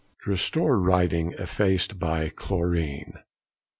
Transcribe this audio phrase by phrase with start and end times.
[0.23, 3.19] _To restore writing effaced by chlorine.